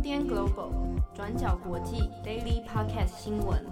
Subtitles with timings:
[0.00, 0.72] UDN Global
[1.14, 3.62] 转角国际 Daily Podcast 新闻，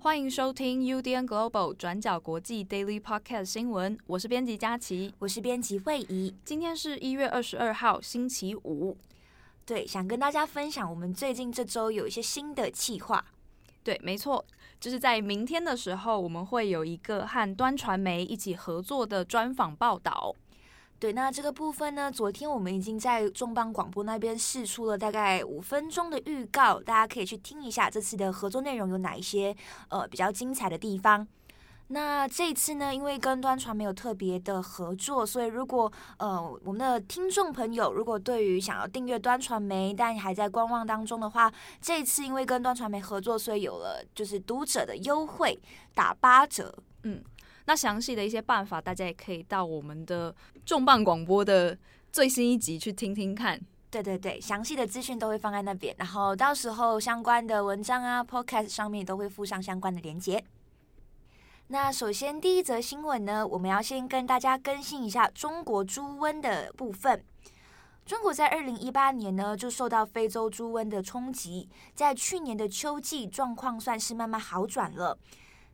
[0.00, 3.96] 欢迎收听 UDN Global 转角国际 Daily Podcast 新闻。
[4.08, 6.34] 我是编辑佳琪，我是编辑惠仪。
[6.44, 8.96] 今天是一月二十二号，星期五。
[9.64, 13.24] 对，想跟大家分享我们最近这周有一些新的企划。
[13.84, 14.44] 对，没错，
[14.80, 20.34] 就是在明天的时候，我们会有一个和端传媒一起合作的专访报道。
[21.00, 29.56] 对，那这个部分呢，昨天我们已经在重磅广播那边试出了大概五分钟的预告，大家可以去听一下这次的合作内容有哪一些
[29.88, 31.26] 呃比较精彩的地方。
[31.88, 45.58] 那这一次呢，因为跟端传媒有特别的合作，所以如果呃我们的听众朋友如果对于想要订阅端传媒但还在观望当中的话，这一次因为跟端传媒合作，所以有了就是读者的优惠，
[45.94, 47.24] 打八折，嗯。
[47.70, 50.34] 那详细的一些办法，大家也可以到我们的
[50.66, 51.78] 重磅广播的
[52.10, 53.60] 最新一集去听听看。
[53.92, 60.44] 对对对，详细的资讯都会放在那边，然后到时候相关的文章啊、Podcast 上面都会附上相关的链接。
[61.68, 67.22] 那首先第一则新闻呢，我们要先跟大家更新一下中国猪瘟的部分。
[68.04, 75.16] 中国在二零一八年呢就受到非洲猪瘟的冲击，在去年的秋季状况算是慢慢好转了。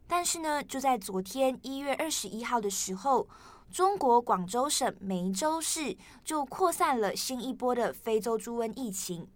[0.08, 3.28] 但是呢，就在昨天一月二十一号的时候，
[3.72, 9.28] 中国广州省梅州市就扩散了新一波的非洲猪瘟疫情。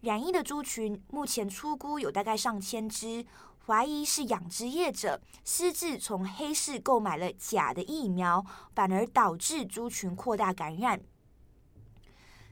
[0.00, 3.24] 染疫的猪群目前出估有大概上千只，
[3.66, 11.00] 怀疑是养殖业者私自从黑市购买了假的疫苗，反而导致猪群扩大感染。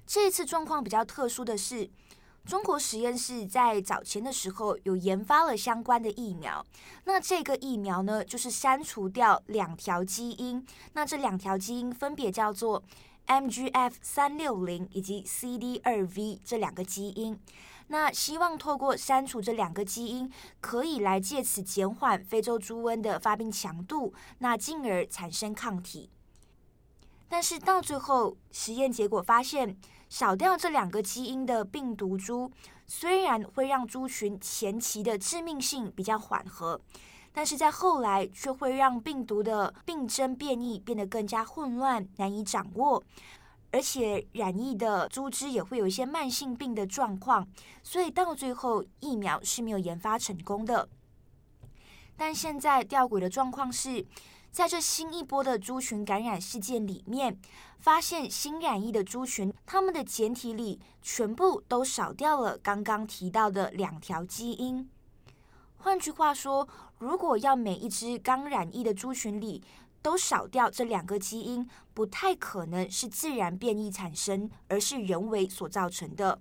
[0.05, 1.89] 这次状况比较特殊的是，
[2.45, 6.65] 中国实验室在早前的时候有研发了相关的疫苗，
[7.05, 12.83] 那这个疫苗呢，就是删除掉两条基因，那这两条基因分别叫做
[13.29, 17.39] MGF 三六零以及 CD 二 V 这两个基因，
[17.87, 26.11] 那希望透过删除这两个基因，可以来借此减缓非洲猪瘟的发病强度，那进而产生抗体。
[27.29, 29.79] 但是到最后实验结果发现。
[30.13, 32.53] 少掉这两个基因的病毒株，
[32.87, 36.79] 虽然会让猪群前期的致命性比较缓和，
[37.33, 43.03] 但是在后来却会让病毒的病征变异变得更加混乱、难以掌握，
[43.71, 47.49] 而且染疫的猪只也会有一些慢性病的状况，
[47.83, 50.87] 所以到最后疫苗是没有研发成功的。
[52.19, 54.05] 但现在吊诡的状况是。
[54.53, 57.41] 在这新一波的猪群感染事件里面，
[57.79, 64.87] 发现新染疫的猪群，它们的简体里全部都少掉了刚刚提到的两条基因。
[65.79, 66.69] 换句话说，
[66.99, 69.65] 如果要每一只刚染疫的猪群里
[70.03, 76.39] 都少掉这两个基因，不太可能是自然变异产生，而是人为所造成的。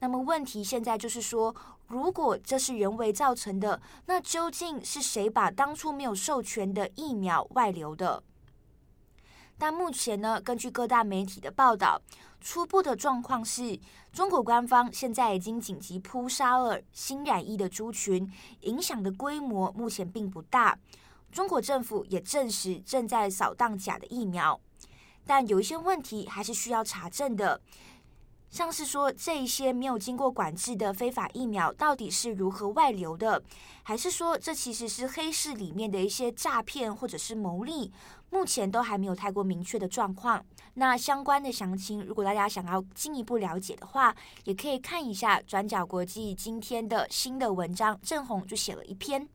[0.00, 1.54] 那么问题现在就是说，
[1.86, 8.22] 如果这是人为造成的，那究竟是谁把当初没有授权的疫苗外流的？
[9.58, 12.00] 但目前呢，根据各大媒体的报道，
[12.40, 13.78] 初步的状况是，
[14.10, 18.26] 中国官方现在已经紧急扑杀了新染疫的猪群，
[18.60, 20.78] 影响的规模目前并不大。
[21.30, 24.58] 中国政府也证实正在扫荡假的疫苗，
[25.26, 27.60] 但有一些问题还是需要查证的。
[28.50, 33.40] 像是说，这一些没有经过管制的非法疫苗到底是如何外流的，
[33.84, 37.92] 还是说这其实是黑市里面的一些诈骗或者是牟利？
[38.30, 40.44] 目前都还没有太过明确的状况。
[40.74, 49.28] 那相关的详情，如果大家想要进一步了解的话，也可以看一下转角国际今天的新的文章，郑红就写了一篇。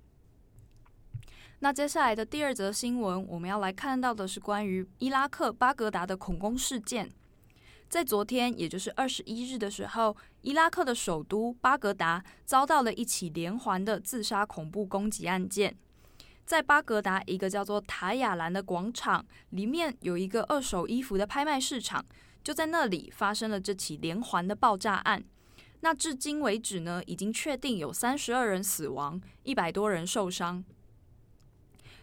[1.60, 7.12] 那接下来的第二则新闻，我们要来看到的是关于伊拉克巴格达的恐攻事件。
[7.96, 15.74] 在昨天，也就是二十一日的时候，伊拉克的首都巴格达遭到了一起连环的自杀恐怖攻击案件。
[16.46, 22.06] 在巴格达一个叫做塔亚兰的广场里面，有一个二手衣服的拍卖市场，
[22.44, 25.24] 就在那里发生了这起连环的爆炸案。
[25.80, 30.62] 那至今为止呢，已经确定有三十二人死亡，一百多人受伤。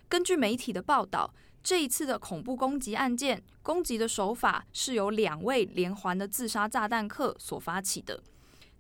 [0.08, 1.34] 根据媒体的报道。
[1.62, 8.20] 这一次的恐怖攻击案件，攻击的手法是由两位连环的自杀炸弹客所发起的。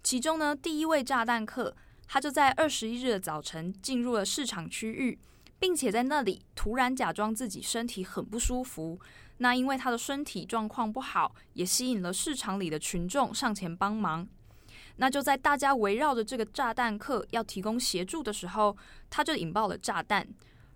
[0.02, 1.76] 其中呢，第一位炸弹客，
[2.08, 5.16] 他就在二十一日的早晨进入了市场区域，
[5.60, 8.98] 并且在那里突然假装自己身体很不舒服。
[9.38, 14.26] 那因为他的身体状况不好，也吸引了市场里的群众上前帮忙。
[14.96, 18.76] 那就在大家围绕着这个炸弹客要提供协助的时候，
[19.08, 20.26] 他就引爆了炸弹。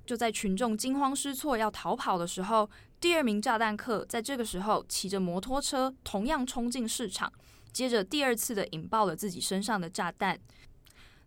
[0.07, 2.71] 就在群众惊慌失措要逃跑的时候，
[3.01, 7.31] 第二名炸弹客在这个时候骑着摩托车，同样冲进市场，
[7.73, 10.39] 接着第二次的引爆了自己身上的炸弹。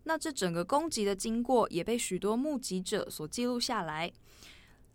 [0.03, 4.11] 那这整个攻击的经过也被许多目击者所记录下来。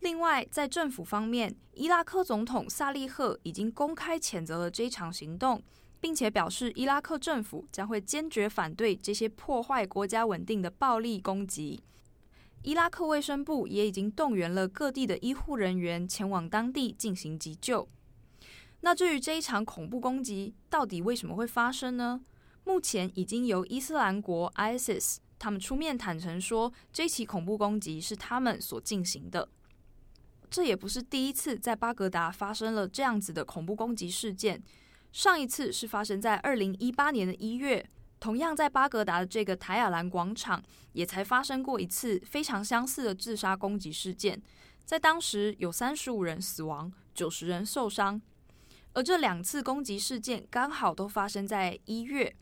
[0.01, 5.63] 另外，在政府方面，伊拉克总统萨利赫已经公开谴责了这场行动，
[6.01, 11.83] 并且表示伊拉克政府将会坚决反对这些破坏国家稳定的暴力攻击。
[12.65, 17.87] 伊拉克卫生部也已经动员了各地的医护人员前往当地进行急救。
[18.81, 22.23] 那至于这一场恐怖攻击到底为什么会发生呢？
[22.65, 29.47] 目前已经由伊斯兰国 （ISIS） 他们出面坦承说，这起恐怖攻击是他们所进行的。
[30.49, 34.63] 这也不是第一次在巴格达发生了这样子的恐怖攻击事件。
[35.13, 37.87] 上一次是发生在二零一八年的一月，
[38.25, 44.43] 同样在巴格达的这个台亚兰广场，也才发生过一次非常相似的自杀攻击事件。
[44.87, 48.19] 在当时有三十五人死亡，九十人受伤。
[48.95, 52.35] 而这两次攻击事件刚好都发生在一月，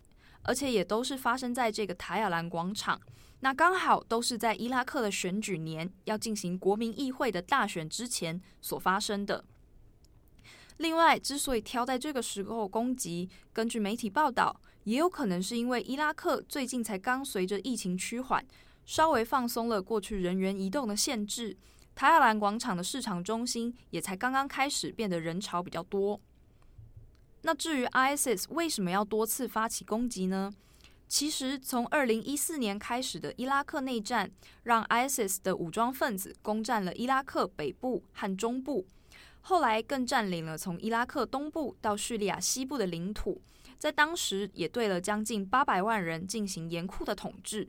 [0.42, 3.00] 而且也都是发生在这个台亚兰广场。
[3.40, 9.44] 那刚好都是在伊拉克的选举年要进行国民议会的大选之前所发生的。
[10.76, 18.44] 另外，之所以挑在这个时候攻击，根据媒体报道，也有可能是因为伊拉克最近才刚随着疫情趋缓，
[18.84, 21.56] 稍微放松了过去人员移动的限制，
[21.94, 26.20] 塔亚兰广场的市场中心也才刚刚开始变得人潮比较多。
[27.42, 30.52] 那至于 ISIS 为什么要多次发起攻击呢？
[31.08, 34.30] 其实，从二零一四年开始的伊拉克内战，
[34.62, 38.86] 让 ISIS 的武装分子攻占了伊拉克北部和中部，
[39.42, 43.42] 后来更占领了从伊拉克东部到叙利亚西部的领土，
[43.82, 47.68] 在当时也对了将近八百万人进行严酷的统治。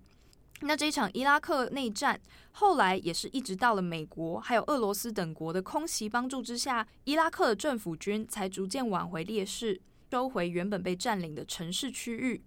[0.62, 2.22] 那这场伊拉克内战，
[2.52, 9.82] 后来也是一直到了美国还有俄罗斯等国的空袭帮助之下，伊拉克的政府军才逐渐挽回劣势，
[10.12, 12.44] 收回原本被占领的城市区域。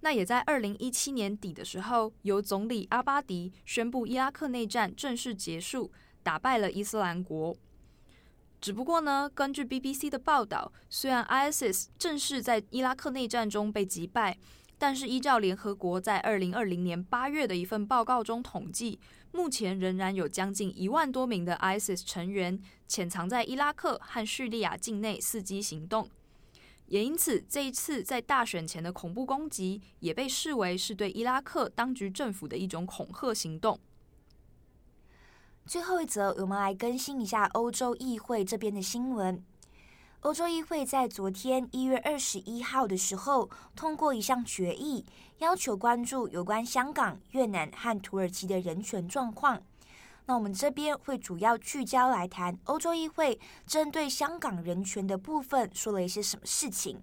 [0.00, 5.92] 那也在二零一七年底的时候，由总理阿巴迪宣布伊拉克内战正式结束，
[6.24, 7.56] 打败了伊斯兰国。
[8.60, 14.36] 只不过呢，根据 BBC 的报道，虽然 ISIS 正式在伊拉克内战中被击败，
[14.76, 19.00] 但是依照联合国在二零二零年八月的一份报告中统计，
[19.32, 26.06] 目前仍然有将近一万多名的 ISIS 成员潜藏在伊拉克和叙利亚境内伺机行动。
[26.86, 33.80] 也因此，这一次在大选前的恐怖攻击也被视为是对伊拉克当局政府的一种恐吓行动。
[35.70, 39.40] 最后一则，我们来更新一下欧洲议会这边的新闻。
[40.22, 45.06] 欧洲议会在昨天一月二十一号的时候通过一项决议，
[45.38, 49.62] 要求关注有关香港、越南和土耳其的人权状况。
[50.26, 57.00] 那我们这边会主要聚焦来谈欧洲议会针对香港人权的部分说了一些什么事情。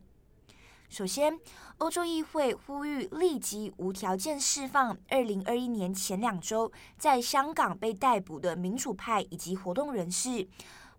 [0.89, 1.37] 首先，
[1.79, 10.47] 欧洲议会呼吁立即无条件释放二零二一年前两周在香港被逮捕的民主派以及活动人士，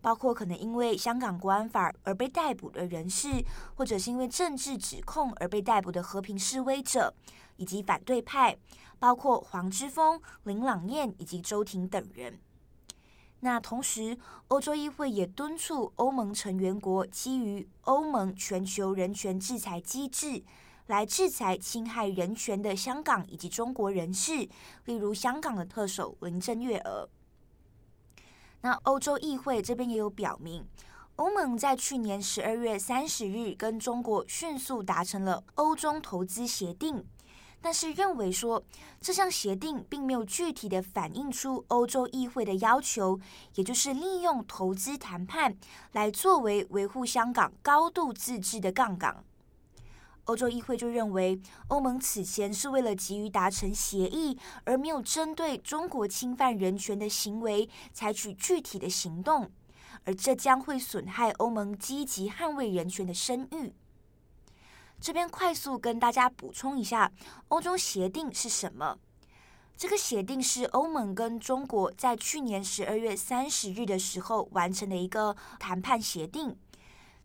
[0.03, 3.43] 包括可能因为香港国安法而被逮捕的人士，
[3.77, 7.15] 或者是因为政治指控而被逮捕的和平示威者，
[7.57, 8.57] 以及反对派。
[9.01, 12.37] 包括黄之锋、林朗彦以及周庭等人。
[13.41, 14.19] 那同时，
[14.49, 20.43] 欧洲议会也敦促欧盟成员国基于欧盟全球人权制裁机制，
[20.87, 24.49] 来制裁侵害人权的香港以及中国人士，
[24.87, 27.09] 例如香港的特首林郑月娥。
[28.63, 30.67] 那欧洲议会这边也有表明，
[31.15, 37.05] 欧盟在去年十二月三十日跟中国迅速达成了欧中投资协定。
[37.61, 38.63] 但是认为说，
[39.01, 43.19] 这项协定并没有具体的反映出欧洲议会的要求，
[43.57, 45.57] 也就是利用投资谈判
[45.93, 49.25] 来作为维护香港高度自治的杠杆。
[50.25, 59.51] 欧洲议会就认为，欧盟此前是为了急于达成协议，而没有针对中国侵犯人权的行为采取具体的行动，
[60.05, 63.73] 而这将会损害欧盟积极捍卫人权的声誉。
[65.01, 67.11] 这边快速跟大家补充一下，
[67.49, 68.99] 欧中协定是什么？
[69.77, 76.57] 这个协定是欧盟跟中国在去年十二月三十日的时候完成的一个谈判协定。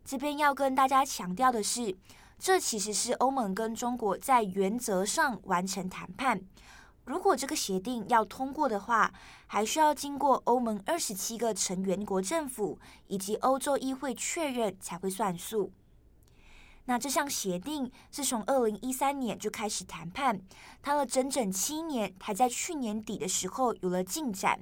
[0.04, 1.96] 这边要跟大家强调的是，
[2.38, 6.40] 这其实是欧盟跟中国在原则上完成谈判。
[7.06, 9.12] 如果这个协定要通过的话，
[9.46, 12.78] 还需要经过欧盟二十七个成员国政府
[13.08, 15.72] 以及欧洲议会确认才会算数。
[16.86, 20.40] 那这项协定自从二零一三年就开始谈判，
[20.82, 24.60] 谈了整整七年，才在去年底的时候有了进展。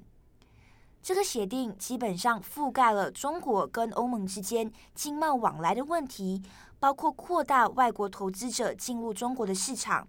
[1.02, 6.40] 这个协定基本上覆盖了中国跟欧盟之间经贸往来的问题，
[6.78, 10.06] 包括扩大外国投资者进入中国的市场，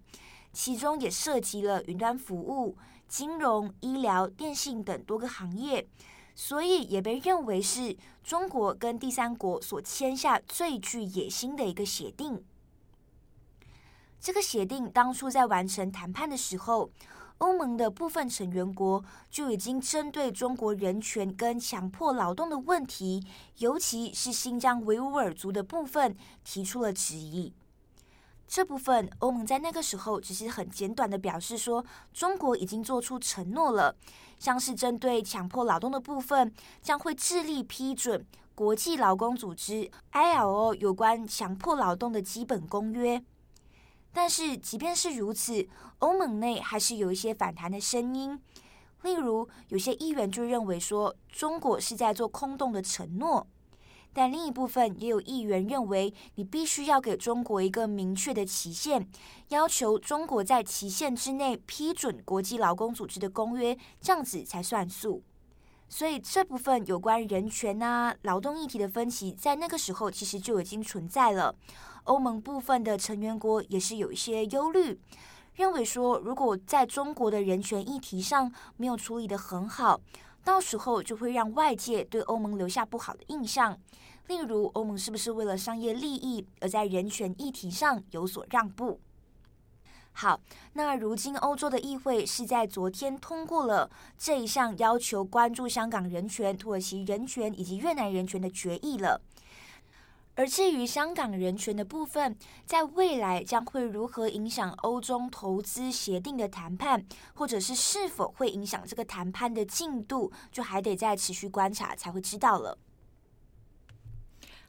[0.52, 2.76] 其中也涉及了云端服务、
[3.08, 5.84] 金融、医疗、电信等多个行业，
[6.34, 12.44] 所以也被认为是中国跟第三国所签下最具野心的一个协定。
[14.20, 16.90] 这个协定当初在完成谈判的时候，
[17.38, 23.22] 欧盟的部分成员国就已经针对中国人权跟强迫劳动的问题，
[23.58, 27.52] 尤其是新疆维吾尔族的部分，提出了质疑。
[28.54, 33.96] 这部分欧盟在那个时候只是很简短的表示说，中国已经做出承诺了，
[34.38, 43.20] 像是针对强迫劳动的部分，将会致力批准国际劳工组织 ILO 有关强迫劳动的基本公约。
[44.12, 45.66] 但是，即便是如此，
[45.98, 48.40] 欧盟内还是有一些反弹的声音。
[49.02, 53.44] 例如，有些议员就认为说，中国是在做空洞的承诺；
[54.14, 59.06] 但另一部分也有议员认为，你必须要给中国一个明确的期限，
[59.48, 65.22] 要求中国在期限之内批准国际劳工组织的公约，这样子才算数。
[65.86, 71.54] 所以，这部分有关人权啊、劳动议题的分歧，在那个时候其实就已经存在了。
[72.04, 74.98] 欧盟部分的成员国也是有一些忧虑，
[75.54, 80.00] 认为说，如果在中国的人权议题上没有处理得很好，
[80.44, 83.76] 到时候就会让外界对欧盟留下不好的印象。
[84.28, 89.00] 例如，欧盟是不是为了商业利益而在人权议题上有所让步？
[90.12, 90.40] 好，
[90.74, 99.20] 那如今欧洲的议会是在昨天通过了这一项要求关注香港人权、土耳其人权以及越南人权的决议了。
[100.36, 102.36] 而至于香港人权的部分，
[102.66, 112.76] 在未来将会如何影响欧中投资协定的谈判，或者是是否会影响这个谈判的进度，就还得再持续观察才会知道了。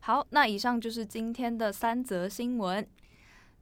[0.02, 2.88] 好，那以上就是今天的三则新闻。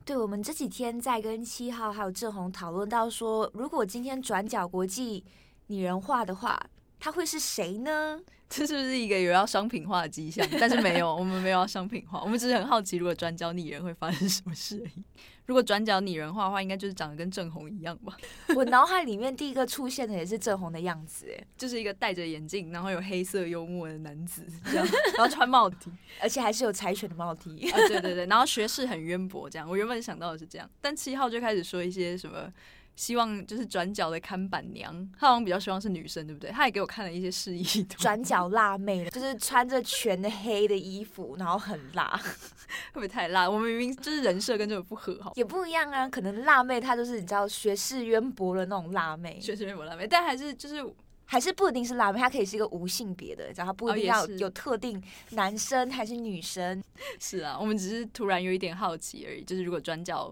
[0.03, 5.23] 对，我们这几天在跟七号还有正红讨论到说，如果今天转角国际
[5.67, 6.61] 拟人化的话，
[7.03, 8.17] 他会是谁呢？
[8.47, 10.47] 这是不是一个有要商品化的迹象？
[10.57, 15.03] 但是没有，我们没有要商品化，我们只是很好奇，如果转角拟人会发生什么事而已。
[15.45, 18.15] 如果转角拟人化的话，应该就是长得跟郑红一样吧？
[18.55, 25.91] 我脑海里面第一个出现的也是郑红的样子，哎，就是一个戴着眼镜，然后有黑色幽默的男子，这样，然后穿帽 T，
[26.21, 29.69] 而且还是有柴犬的帽 T，啊，对对对，然后学识很渊博，这样。
[29.69, 32.53] 我原本想到的是这样，但七号就开始说一些什么。
[32.95, 36.51] 希望就是转角的看板娘，她好像比较希望是女生，对不对？
[36.51, 37.97] 她也给我看了一些示意图。
[37.97, 42.15] 转角辣妹， 就是穿着全黑的衣服，然后很辣，
[42.93, 43.49] 会不会太辣？
[43.49, 46.07] 我们明明就是人设跟这个不合，好，也不一样啊。
[46.07, 50.85] 可能辣妹她就是你知道学识渊博的那种辣妹，学识渊博辣妹，但还是就是
[51.25, 56.79] 还是不一定是辣妹，她可以是一个无性别的，然后不一定要 有特定男生还是女生。
[56.79, 56.83] 哦、
[57.19, 59.43] 是啊，我们只是突然有一点好奇而已。
[59.43, 60.31] 就是如果转角。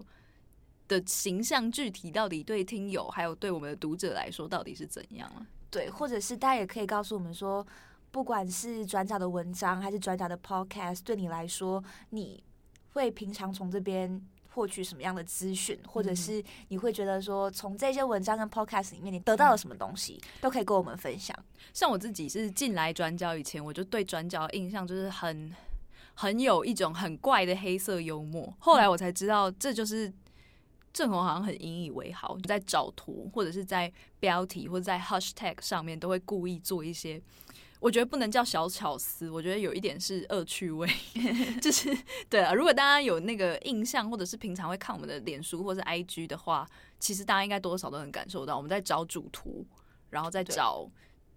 [0.92, 5.46] 的形象具体到底对听友还有对我们的读者来说到底是怎样啊？
[5.70, 7.66] 对，或者是大家也可以告诉我们说，
[8.10, 12.44] 不管是转角的文章还是转角的 podcast，对你来说，你
[12.92, 14.20] 会平常从这边
[14.50, 21.34] 获取什么样的资讯，或者是你会觉得说，从这些文章跟 podcast 里面你得到了什么东西，都可以跟我们分享。
[21.72, 25.50] 像我自己是进来转角以前，我就对转角的印象就是很
[26.12, 30.12] 很有一种很怪的黑色幽默，后来我才知道这就是。
[30.92, 37.20] 正红好像很引以为豪，在找图或者是在标题或者在 hashtag 上面都会故意做一些，
[37.80, 40.88] 我觉得不能叫小巧思，我觉得有一点是恶趣味，
[41.62, 41.96] 就是
[42.28, 42.52] 对啊。
[42.52, 46.68] 如果大家有那个印象，或者是平常会看我们的脸书或者是 IG 的话，
[46.98, 49.66] 其实大家应该多少都能感受到，我们在找主图，
[50.10, 50.88] 然后再找。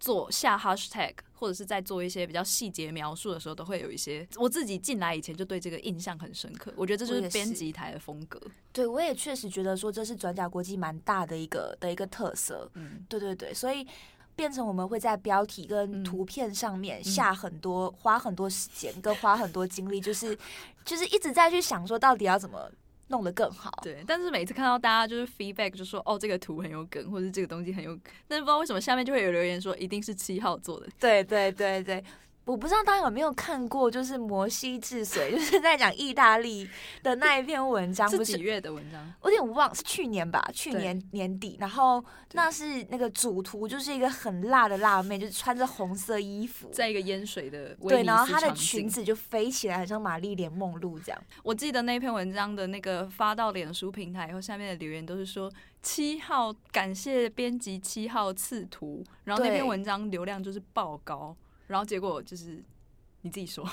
[0.06, 4.28] 做下 hashtag 或者是在做一些比较细节描述的时候，都会有一些。
[4.36, 8.40] 我自己进来以前就对这个印象很深刻，我觉得这就是编辑台的风格。
[8.72, 12.70] 对，我也确实觉得说这是转角国际蛮大的一个的一个特色。
[12.76, 13.88] 嗯，对对对，所以
[14.36, 20.38] 变成我们会在标题跟图片上面下很多、嗯、花很多时间跟花很多精力，就是
[20.86, 22.72] 就是一直在去想说到底要怎么。
[23.08, 24.04] 弄得更好，对。
[24.08, 30.88] 但是每次看到大家就是 feedback 就说哦，这个图很有梗，或者这个东西很有梗，但是不知道为什么下面就会有留言说一定是七号做的。
[31.00, 32.04] 对对对对，
[32.46, 36.70] 我不知道大家有没有看过，就是摩西治水，就是在讲意大利
[37.02, 39.14] 的那一篇文章，是几月的文章？
[39.22, 41.58] 我有点忘，是去年吧，去年年底。
[41.60, 51.20] 然后那是那个主图，就是一个很辣的辣妹，就是穿着红色衣服，在一个淹水的对，然后她的裙子就飞起来，很像玛丽莲梦露这样。
[51.42, 61.36] 我记得那篇文章的那个发到脸书平台以后，下面的留言都是说七号感谢编辑七号刺图，然后那篇文章流量就是爆高。
[61.68, 62.64] 然后结果就是
[63.22, 63.68] 你自己说，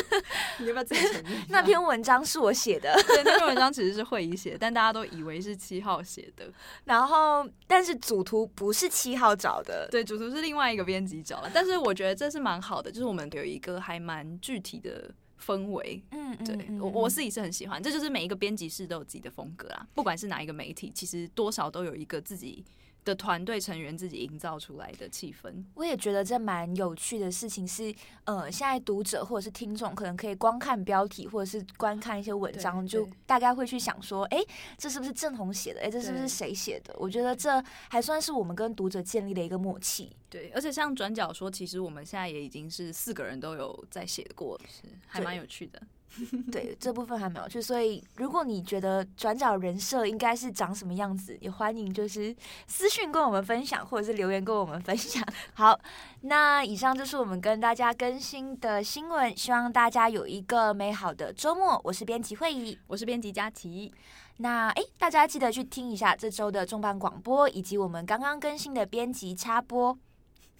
[0.60, 1.46] 你要不要自己承认？
[1.48, 6.52] 那篇文章是我写的， 对，那篇文章其实是会议写，但大家都以为是七号写的。
[6.84, 11.50] 然后，但是主图不是七号找的，对，主图是另外一个编辑找的。
[11.54, 15.10] 但是我觉得这是蛮好的，就是我们有一个还蛮具体的
[15.42, 16.02] 氛围。
[16.10, 19.86] 嗯，对我我自己是很喜欢，这就是每一个编辑室都有自己的风格啦。
[19.94, 22.62] 不管是哪一个媒体，其实多少都有一个自己。
[23.08, 35.80] 的团队成员自己营造出来的气氛，我也觉得这蛮有趣的事情是，呃，现在读者或者是听众可能可以光看标题或者是观看一些文章，就大概会去想说，哎、欸，这是不是郑红写的？
[35.80, 36.94] 哎、欸，这是不是谁写的？
[36.98, 40.12] 我觉得这还算是我们跟读者建立的一个默契。
[40.28, 45.80] 对，而且像转角说，其实我们现在也已经是四个人都有在写过，是还蛮有趣的。
[46.50, 52.34] 对，这部分还没有趣，所以如果你觉得转角人设应该是长什么样子，也欢迎就是
[52.66, 55.22] 私讯跟我们分享，或者是留言跟我们分享。
[55.54, 55.78] 好，
[56.22, 61.80] 那以上就是我们跟大家更新的新闻，希望大家有一个美好的周末。
[61.84, 63.92] 我是编辑会议，我是编辑佳琪。
[64.38, 69.98] 那诶，大家记得去听一下这周的重磅广播，以及我们刚刚更新的编辑插播。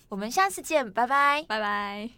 [0.09, 2.18] 我们下次见，拜拜，拜拜。